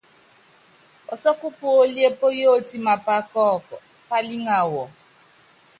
Pɔsɔ́kɔ́ 1.05 1.49
puólíe 1.57 2.09
póyótí 2.19 2.77
mapá 2.85 3.15
kɔ́ɔku, 3.31 3.75
pálíŋa 4.09 4.57
wɔ. 4.71 4.83